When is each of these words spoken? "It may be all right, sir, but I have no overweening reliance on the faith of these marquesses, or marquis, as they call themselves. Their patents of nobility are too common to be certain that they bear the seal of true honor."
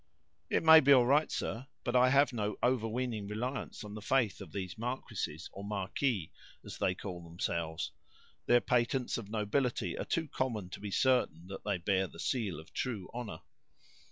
"It 0.49 0.63
may 0.63 0.79
be 0.79 0.91
all 0.91 1.05
right, 1.05 1.31
sir, 1.31 1.67
but 1.83 1.95
I 1.95 2.09
have 2.09 2.33
no 2.33 2.57
overweening 2.63 3.27
reliance 3.27 3.83
on 3.83 3.93
the 3.93 4.01
faith 4.01 4.41
of 4.41 4.51
these 4.51 4.75
marquesses, 4.75 5.47
or 5.53 5.63
marquis, 5.63 6.31
as 6.65 6.79
they 6.79 6.95
call 6.95 7.21
themselves. 7.21 7.91
Their 8.47 8.61
patents 8.61 9.19
of 9.19 9.29
nobility 9.29 9.95
are 9.99 10.05
too 10.05 10.27
common 10.27 10.71
to 10.71 10.79
be 10.79 10.89
certain 10.89 11.45
that 11.49 11.65
they 11.65 11.77
bear 11.77 12.07
the 12.07 12.17
seal 12.17 12.59
of 12.59 12.73
true 12.73 13.11
honor." 13.13 13.41